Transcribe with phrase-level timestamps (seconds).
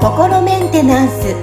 [0.00, 1.34] 心メンテナンス。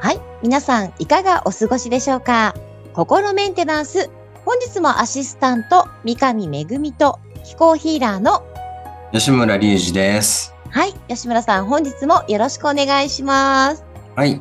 [0.00, 2.54] はい皆さんいかがお過ごしでしょうか？
[2.92, 4.08] 心メンテナンス。
[4.44, 8.44] 本日もアシスタント三上恵と気候ヒーラーの
[9.12, 10.54] 吉村隆二です。
[10.70, 13.82] はい吉村さん本日もよろしくお願いします。
[14.14, 14.40] はい。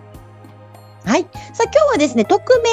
[1.05, 1.23] はい。
[1.53, 2.69] さあ今日はですね匿名、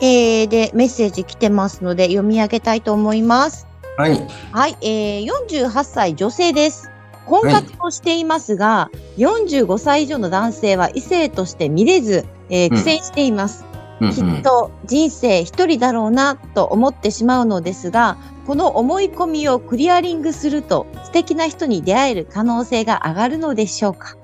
[0.00, 4.28] えーでメッセージ来てますので読み上げたいと思いますはい。
[4.52, 6.90] はい、えー、48歳女性です。
[7.24, 13.64] 婚活をしていますが、45歳以上の男性は異性として見れず、えーうん苦戦しています。
[14.00, 24.18] うんきっと人生一人だろうなと思ってしまうのですが、この思い込みをクリアリングすると素敵な人に出会える可能性が上がるのでしょうか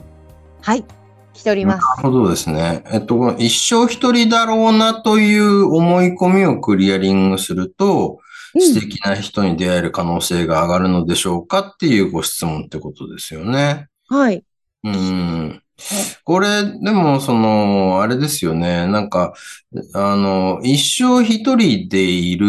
[0.61, 0.85] はい、
[1.35, 1.87] 来ております。
[1.97, 2.85] なるほどですね。
[2.93, 8.19] えっと、一生一人だろうなという思い込みをクリアリングすると、
[8.59, 13.89] 素敵な人に出会える可能性が上がるのでしょうかっていうご質問ってことですよね。
[14.09, 14.45] はい。
[14.85, 15.63] うん。
[16.24, 18.87] これ、でも、その、あれですよね。
[18.87, 19.33] なんか、
[19.95, 22.46] あの、一生一人でいる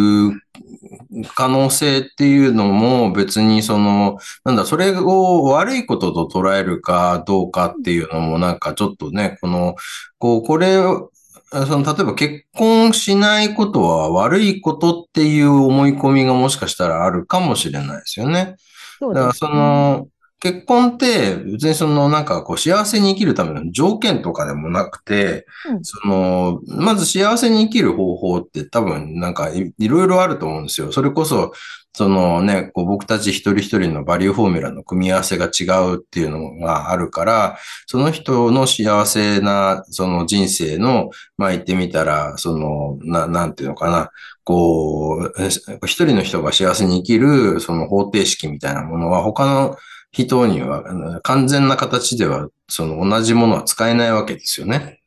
[1.36, 9.76] 可能性っていうのも別にその、なんだ、それを悪いことと捉えるかどうかっていうのもなんかちょっとね、この、
[10.18, 11.12] こう、これを、
[11.52, 18.56] その、例えば結婚しないことは悪いことっていう思い込みがもしかしたらあるかもしれないですよね。
[19.00, 20.08] だからその、
[20.44, 30.92] 結婚って別にそのなんかこう幸せに生きるための条件とかでもなくて、うんその、まず幸せに生きる方法って多分なんかいいろいろあると思うんですよ。
[30.92, 31.54] それこそ、
[31.94, 35.64] そのね、こう僕たち一人一人のバリューフォーミュラの組み合わせが違
[35.94, 37.58] うっていうのがあるから、
[37.88, 44.12] その人の幸せなその人生の、まあ言ってみたら、その、な、なんていうのかな、
[44.44, 45.48] こう、え
[45.86, 49.78] 一人の人が幸せに生きるその方程式みたいなものは他の
[50.14, 55.02] 人には完全な形ではその同じものは使えないわけですよね。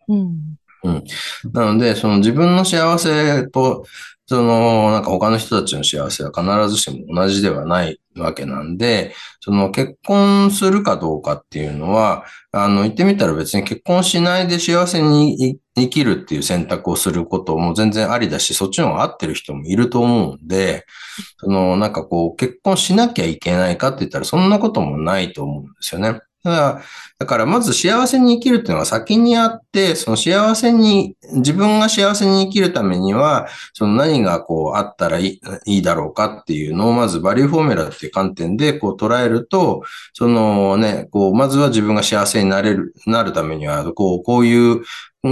[0.85, 1.05] うん。
[1.53, 3.87] なので、その自分の幸せと、
[4.27, 20.85] その、なんか他の人たちの幸せは必ずしも同じではないわけなんで、その結婚するかどうかっていうのは、あの、言ってみたら別に結婚しないで幸せに生きるっていう選択をすることも全然ありだし、そっちの方が合ってる人もいると思うんで、
[21.39, 26.21] その、なんかこう、結婚しなきゃいけないかって言ったらそんなこともないと思うんですよね。
[26.47, 26.83] だから、
[27.19, 44.83] だからまず幸せに生きるっていうのが先にあって、その幸せに、自分が幸せに生きるためには、その何がこうあったらいいいいだろうかっていうのを、まずバリューフォーミュラっていう観点でこう捉えると、そのね、こう、まずは自分が幸せになれる、なるためには、こう、こういう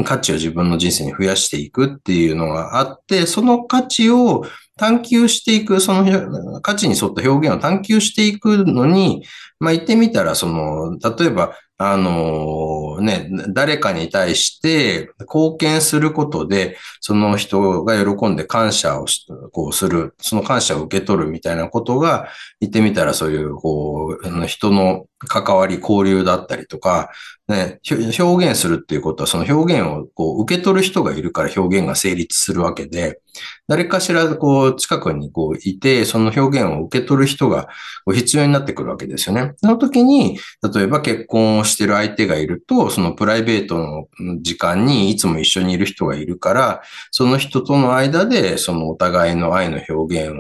[0.05, 4.45] 価値を自分の人生に増やしていくっていうのがあって、その価値を
[4.77, 9.25] 探求していく、その価値に沿った表現を探求していくのに、
[9.61, 19.07] まあ言ってみたら、その、例えば、あのね、誰かに対して貢献することで、その人が喜んで感謝を
[19.53, 22.29] こうする、その感謝を受け取るみたいなことが、
[22.61, 27.11] 言ってみたらそういう、こう、人の関わり、交流だったりとか、
[27.47, 27.79] ね、
[28.19, 33.21] 表現するっていうことは、その表現をこう受け取る人がいるから表現が成立するわけで、
[33.67, 37.65] 誰かしらこう近くにこういて、その表現を受け取る人が
[38.05, 39.53] こう必要になってくるわけですよね。
[39.57, 40.39] その時に、
[40.75, 44.07] 例えば結婚をしてる相手がいると、そのプライベートの
[44.41, 50.35] 時間にいつも一緒にいる人がいるから、その人との間で、そのお互いの愛の表現を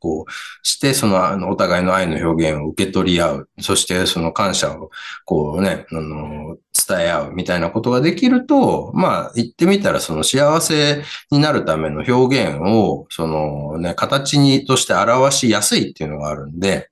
[0.00, 3.48] こうして、そのあのお互いの愛の表現を受け取り合う。
[3.60, 4.90] そしてその感謝を
[5.24, 6.56] こうね、あの、
[6.88, 16.90] 伝え合うみたいなことができると、まあ言ってみたらその幸せになるための表現を、そのね、形にとして表しやすいっていうのがあるんで、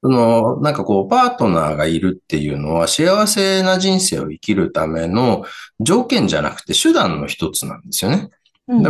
[0.00, 5.44] その、なんかこう、パートナーがいるっていうのは幸せな人生を生きるための
[5.80, 8.30] 条件じゃなくて手段の一つなんですよね。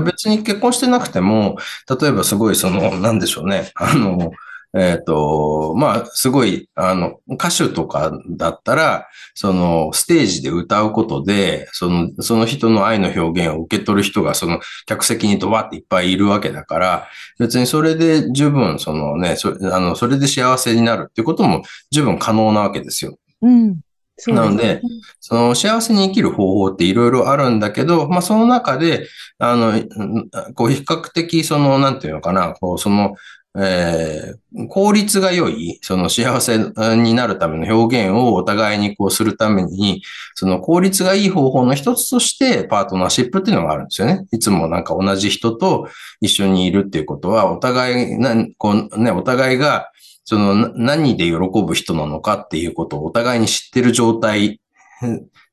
[0.04, 1.56] 別に結婚してなくても、
[2.00, 3.70] 例えばすごいその、なんでしょうね。
[3.76, 4.32] あの、
[4.76, 23.18] えっ、と、まあ、すごい、あの、歌手とかだったら、その、ステージで歌うことで、その、その人の愛の表現を受け取る人が、その、客席にドバっていっぱいいるわけだから、別にそれで十分、そのね、そあの、それで幸せになるっていうことも十分可能なわけですよ。
[23.40, 23.80] うん。
[24.18, 24.82] そうなので、
[25.20, 29.06] その幸せに生きる方法っていろいろあるんだけど、まあその中で、
[29.38, 33.14] あの、うんこう比較的その、なんていうのかな、こうその、
[33.60, 36.58] えー、効率が良い、その幸せ
[36.96, 40.02] になるための表現をお互いにこうするために、
[40.34, 44.26] その効率がいい方法の一つとしてパートナーシップっていうのがあるんですよね。
[44.30, 45.88] いつもなんか同じ人と
[46.20, 49.90] 一緒にいるっていうことは、お互い、なこうね、お互いが、
[50.24, 54.60] その何で喜ぶ人なのかっていうことをお互いに知ってる状態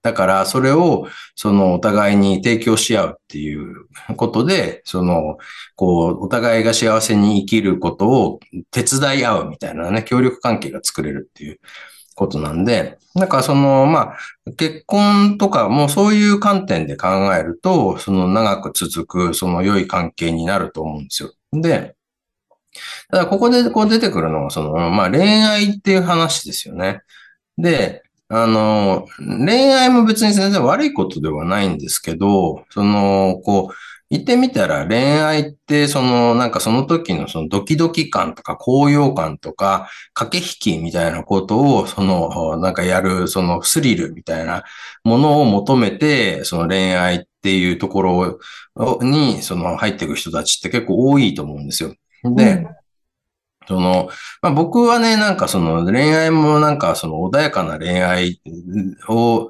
[0.05, 3.87] だから、それを、その、お互いに提供し合うっていう
[4.17, 5.37] ことで、その、
[5.75, 11.59] こう、お互いが幸せに生きることを手伝い合うみたいなね、協力関係が作れるっていう
[12.13, 14.13] ことなんで、なんかその、ま
[14.45, 21.33] あ、結婚とかもそういう観点で考えると、その長く続く、その良い関係になると思うんですよ。
[21.51, 21.95] で、
[23.09, 27.01] ただここでこう出てくるのは、その、まあ恋愛っていう話ですよね。
[27.57, 33.75] で、あの、恋愛も別に全然悪いことではないんですけど、その、こう、
[34.10, 44.63] 言ってみたら恋愛って、その、なんかその時のそのドキドキ感とか高揚感とか駆け引きみたいなことを、その、なんかやる、そのスリルみたいな
[45.04, 48.39] ものを求めて、その恋愛っていうところ
[49.01, 51.95] に、その入っていく人たちって結構多いと思うんですよ。
[52.24, 52.84] で、うん
[53.67, 54.09] その、
[54.41, 58.41] まあ、僕はね、なんかその恋愛もなんかその穏やかな恋愛
[59.09, 59.50] を、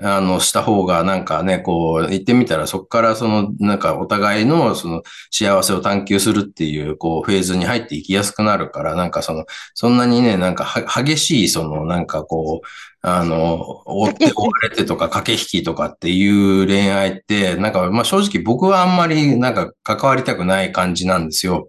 [0.00, 5.02] あの、した方がなんかね、こう、言ってみたらそこからその、なんかお互いのその
[5.32, 9.44] 幸せを探求するっていう、こう、フェーズに入っていきやすくなるから、なんかその、
[9.74, 10.64] そんなにね、なんか
[10.94, 12.66] 激しい、その、なんかこう、
[13.00, 21.68] あの、追って追われてとか駆け引きとかっていう恋愛って、なんか、まあ正直僕はあんまりなんか関わりたくない感じなんですよ。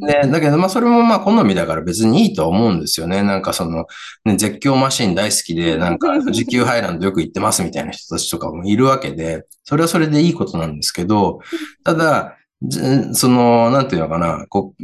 [0.00, 3.22] で、だけどまあそれもまあ好みだから別にいいと思うんですよね。
[3.22, 3.86] なんかその、
[4.24, 11.40] ね、絶叫マシン大好きで、なんか富士急ハイランドよく行ってますみたいな人たちとかもいるわけで、それはそれでいいことなんですけど、
[11.82, 12.36] ただ、
[13.12, 14.74] その、なんていうのかな、こ、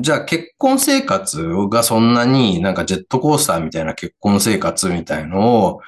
[0.00, 5.80] じゃあ結婚生活がそんなになんかジェットコースターみたいな結婚生活みたいのを、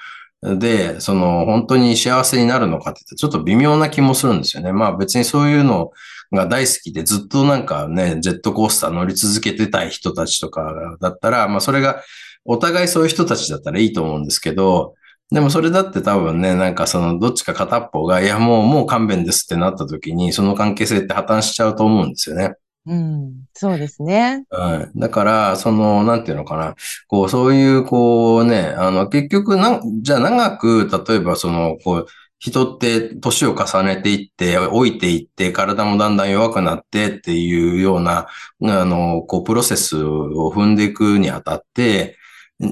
[0.42, 4.72] で、その、本当に幸せになるのかってちょっと微妙な気もするんですよね。
[4.72, 5.92] まあ別にそういうの
[6.32, 12.02] が大好きでずっとなんかね、ジェットコースター乗り続けてたい人たちとかだったら、まあそれが
[12.44, 14.94] お互いそういう人たちだったらいいと思うんですけど、
[15.32, 22.54] でもそれだって多分ね、なんかそのどっちか片っぽが、いやもうもう勘弁ですってなった時に、その関係性って破綻しちゃうと思うんですよね。
[22.86, 24.44] うん、そうですね。
[24.50, 24.98] はい。
[24.98, 26.74] だから、その、なんていうのかな。
[27.08, 32.06] こう、そういう、こうね、あの、結局な、じゃあ長く、例えばその、こう、
[32.38, 38.28] 人って年を重ねていって、老いていって、体もだんだん弱くなってっていうような、
[38.62, 42.16] あの、こう、プロセスを踏んでいくにあたって、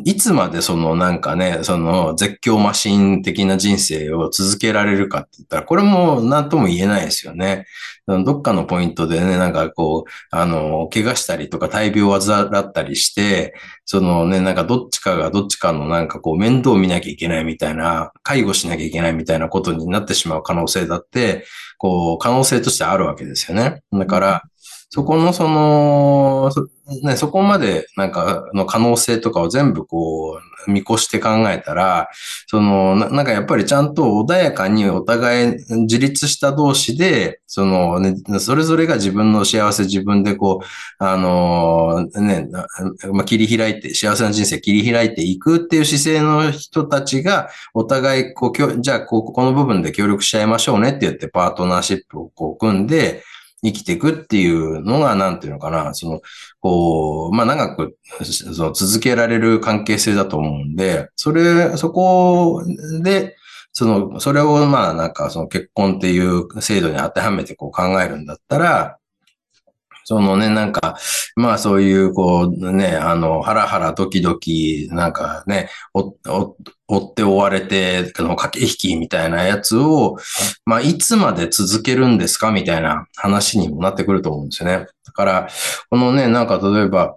[0.05, 7.65] いつまでそのなんかね、その絶叫マシン的な人生を続けられるかって言ったら、これも何とも言えないですよね。
[8.07, 13.55] どっかのポイントでね、なんかこう、あの、怪我したりとか大病を患ったりして、
[13.87, 21.47] そのね、なんかどっちかがどっちかのなんかこう面倒を見なきゃいけないみたいな、介護しなきゃいけないみたいなことになってしまう可能性だって、
[21.79, 23.83] こう、可能性としてあるわけですよね。
[23.91, 24.43] だから、
[24.91, 26.51] そこのその、
[27.03, 32.09] ね、そこまでなんかの可能性とかを全部こう見越して考えたら、
[32.47, 42.49] そのな、なんかやっぱりちゃんと穏やかにお互い自立した同士で、そのね、それぞれが自分の幸せ自分でこう、あのね、
[43.13, 53.23] まあ、切り開いて、幸せな人生切り開いていくっていう姿勢の人たちが、お互いこう、じゃあここの部分で協力しちゃいましょうねって言ってパートナーシップをこう組んで、
[53.65, 56.21] 生きていくっていうのが、なんていうのかな、その、
[56.61, 62.63] こう、まあ、長く、その続けられる関係性だと思うんで、それ、そこ
[63.03, 63.37] で、
[63.73, 68.99] その、それを、まあ、なんか、その結婚っていう制度に当てはめてこう考えるんだったら、
[70.09, 70.97] そのね、なんか、
[71.37, 76.57] まあそういう、こうね、あの、ハラハラドキドキ、なんかね、お、お、
[76.89, 80.17] 追って追われて、あの、駆け引きみたいなやつを、
[80.65, 82.53] まあいつまで続けるんですか？
[82.53, 84.87] みたいな話にもなってくると思うんですよね。
[85.05, 85.49] だから、
[85.91, 87.17] このね、なんか例えば、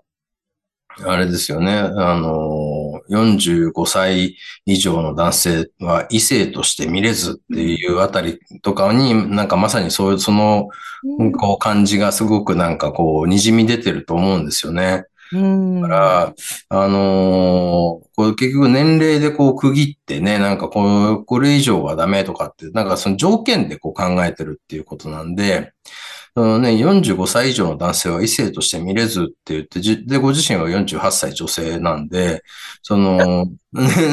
[1.06, 1.78] あれですよね。
[1.78, 2.36] あの、
[3.10, 10.70] 45歳以上の男性は異性として見れずっていうあたりとかに、なんかまさにそういう、その、
[11.40, 15.06] こう感じがすごくなんかこう、滲み出てると思うんですよね。
[15.32, 16.34] だから、
[16.68, 25.72] あのー、これ結局年齢でこう区切ってね、なんかここれ以上はダメとかって、なんかその条件でこう考えてるっていうことなんで、
[26.36, 32.44] そのね、45歳以上の男性は異性として見れずって言って、で、ご自身は48歳女性なんで、
[32.82, 33.48] その、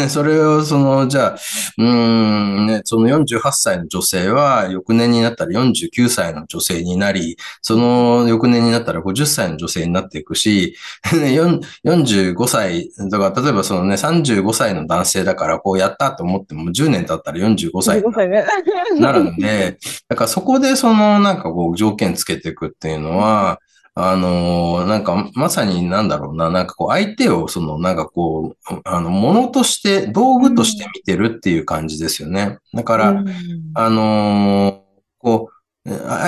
[0.09, 1.39] それを、その、じゃあ、
[1.79, 23.59] うーん、ね、その48歳の女性は、翌年になったら49歳の女性になり、その翌年になったら50歳の女性になっていくし、45歳とか、例えばそのね、35歳の男性だから、こうやったと思っても、10年経ったら45歳になるんで、だからそこでその、なんかこう、条件つけていくっていうのは、
[24.01, 32.59] あの、なんか、まさになんだろうな、なんかこう、相手を、その、なんかこう、あの、ものとして、道具として見てるっていう感じですよね。
[32.73, 33.27] だから、うん、
[33.75, 34.85] あの、
[35.19, 35.58] こう、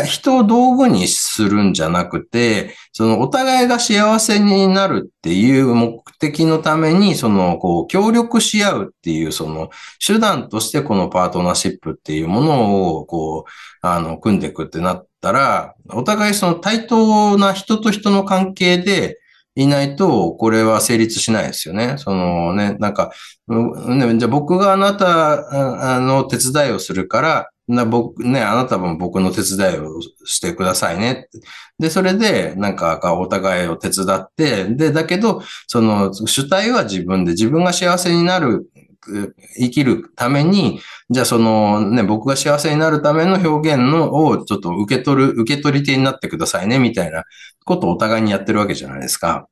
[0.04, 9.70] 人を道具にするんじゃなくて、そのお互いが幸せになるっていう目的のために、その、こう、協力し合うっていう、その、
[10.04, 13.50] 手段としてこのパートナーシップっていうものを、こう、
[13.82, 19.20] あの、組んでいくってなったら、お互いその対等な人と人の関係で
[19.54, 21.96] いないと、これは成立しないですよね。
[21.98, 23.12] そのね、なんか、
[23.48, 31.28] ね、じゃあ僕があなたの手伝いをするから、な僕ね、あなたも僕の手伝いをしてくださいね。
[31.78, 38.66] で、それで、なんか、お互いを手伝って、で、だけど、その、主体は自分で、自分が幸せになる
[39.58, 47.24] 生きるために、じゃあそのね、僕が幸せになるための表現のをちょっと受け取る、受け取り手になってくださいね、みたいな
[47.64, 49.48] ことをお互いにやってるわけじゃないですか。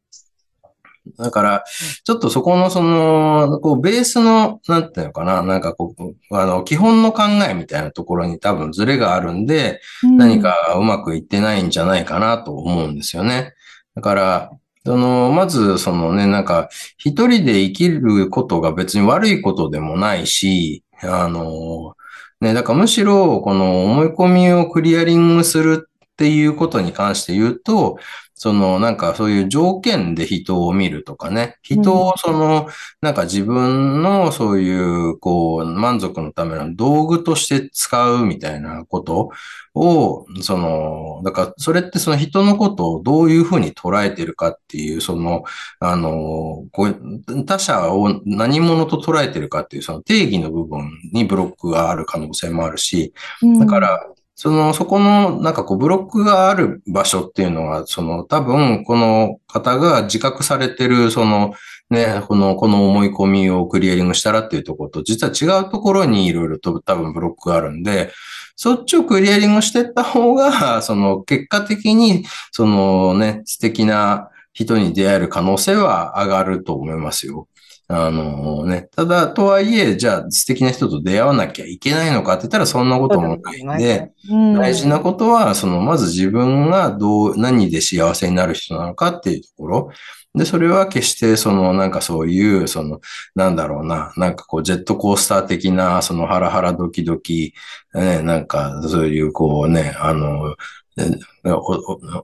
[1.16, 1.64] だから、
[2.04, 9.80] ちょっとそこのその、こう、ベースの、なんていうのかな、なんかこう、あの、基本の考えみたいなところに多分ズレがあるんで、
[10.16, 13.54] 何かうまくいってないんじゃないかなと思うんですよね。
[13.94, 14.50] だから、
[14.84, 21.94] その、まず、そのね、なんか、一人で生きることが別に悪いことでもないし、あの、
[22.40, 27.98] ね、だからむしろ、この思い込みをクリアリングするっていうことに関して言うと、
[28.38, 32.68] そのなんかそういう条件で人を見るとかね、人をその、
[33.02, 39.30] なんか自分のそういうこう満足のための道具として使うみたいなこと
[39.74, 45.42] を、その、だからそれってその人のことをどういうふうに捉えてるかっていう、その、
[45.80, 53.12] あの、こう他者を何者と捉えてるかっていうその定義の部分にブロックがある可能性もあるし、
[53.58, 54.00] だから、
[54.40, 61.54] その、そこの、なんかこう、ブロックがある場所っていうのは、その、多分、この方が自覚されてる、その、
[61.90, 68.12] ね、この、この思い込みをクリアリングしたらっていうところと、実は違うところにいろいろと多分ブロックがあるんで、
[68.54, 77.47] そっちをクリアリングしていった方が、その、結果的に、そのね、素敵な人に出会える可能性は上がると思いますよ。
[77.90, 89.90] あのね、ただ、とはいえ、じゃあ素敵な人と出会わなきゃいけないのかって言ったらそんなこともないんで、大事なことは、その、まず自分がどう、何で幸せになる人なのかっていうところ。
[90.34, 93.00] で、それは決して、その、なんかそういう、その、
[93.34, 97.54] なんだろうな、なんかこう、ジェットコースター的な、その、ハラハラドキドキ、
[97.94, 100.56] ね、なんか、そういう、こうね、あの、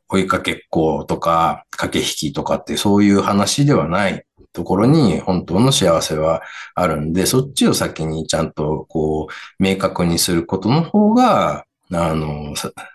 [0.09, 4.25] 追いかけっことか、駆け引きとかってそういう話ではない
[4.55, 6.43] ところに本当の幸せは
[6.75, 12.55] あるんで、そっちを先にちゃんとこう、明確にすることの方が、あの、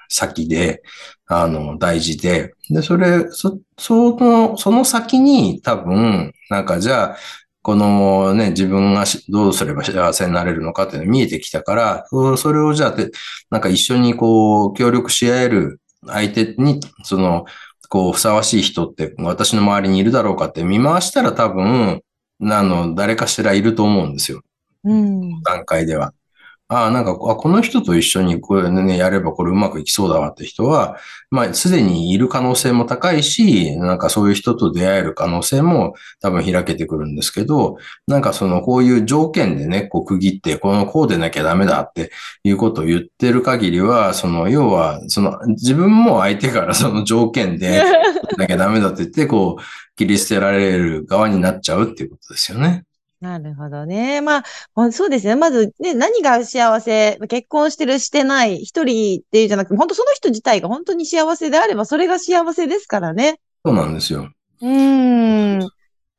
[0.09, 0.81] 先で、
[1.27, 7.17] あの、大事で、で、それ、そ、その、その先に多分、なんかじゃあ、
[7.61, 12.05] このね、自分がどうすれば幸せになれるのかっていうのが見えてきたから、
[12.37, 12.95] それをじゃあ、
[13.51, 17.45] なんか一緒にこう、協力し合える相手に、その、
[17.89, 22.01] こう、ふさわしい人って私の周りにいるだろうかって見回したら多分、
[22.41, 24.41] あの、誰かしらいると思うんですよ。
[24.85, 25.41] うん。
[25.41, 26.13] 段階では。
[26.71, 30.97] ああ、なんか、あ、この人と一緒にこれね、やればこれうまくいきそうだわって人は、
[31.31, 42.11] まあ、すでにいる可能性も高いし、なんかそういう人と出会える可能性も多分開けてくるんですけど、なんかその、こういう条件でね、こう区切って、このこうでなきゃダメだって
[42.43, 47.81] いうことを言ってる限りは、その、要は、その、自分も相手から その条件で
[48.37, 49.63] なきゃダメだって言って、こう、
[49.95, 52.83] 切り捨てられる側になっちゃうっていうことですよね。
[53.21, 54.21] なるほどね。
[54.21, 54.43] ま
[54.75, 55.35] あ、そうですね。
[55.35, 63.39] まずね、何が幸せ、結婚してる、してない、一人っていうじゃなくて、本当その人自体が本当に幸せであれば、それが幸せですからね。
[63.65, 64.29] そうなんですよ。
[64.61, 65.59] うん。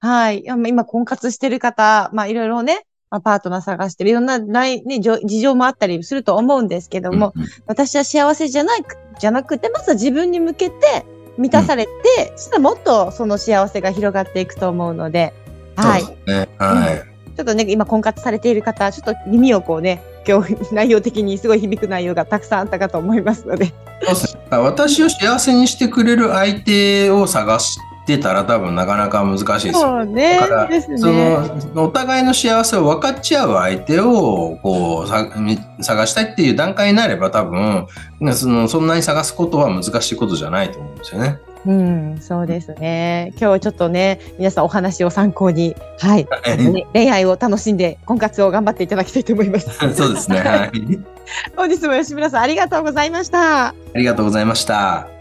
[0.00, 0.44] はい。
[0.46, 8.84] 今、婚活してる方、まあ、いろいろね、まあ、パートナー探してる、いろんな、ね、事情もあったりすると思うんですけども、うんうん、私は幸せじゃない、
[9.18, 11.04] じゃなくて、まずは自分に向けて
[11.36, 11.90] 満たされて、
[12.30, 15.34] うん、そしたらもっとその幸せが広がっていくと思うので、
[15.82, 16.04] はい。
[16.26, 23.72] ね、はい、ちょっとね、今婚活されている方、ちょっと耳をこうね、今日内容的にすごい響く内容がたくさんあったかと思いますので。
[24.02, 24.42] そうですね。
[24.50, 29.72] 私を幸せにしてくれる相手を探してたら多分なかなか難しいですよ。
[29.72, 30.38] そうね。
[30.40, 30.98] だから。
[30.98, 37.86] その、お互いの幸せを分かち合う相手を、こう、探したいっていう段階になれば多分、
[38.20, 41.38] ねその、そんなに探すことは難しいことじゃないと思うんですよね。
[41.66, 43.32] うん、そうですね。
[43.38, 46.26] 今日ちょっとね、皆さんお話を参考に、はい、
[46.56, 49.70] ね恋愛を楽しんで婚活を頑張っていただきたいと思います。
[49.94, 50.38] そうですね。
[50.38, 50.70] はい。
[51.56, 53.68] 本日も吉村さんありがとうございました。
[53.68, 55.19] ありがとうございました。